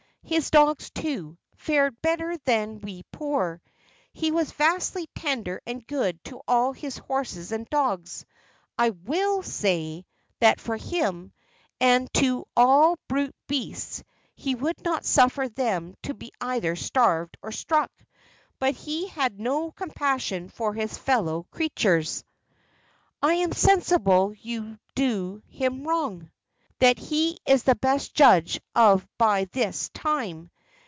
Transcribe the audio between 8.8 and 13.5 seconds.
will say that for him; and to all brute